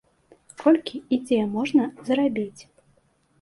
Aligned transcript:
Колькі 0.61 1.01
і 1.17 1.19
дзе 1.25 1.39
можна 1.57 1.85
зарабіць? 2.09 2.61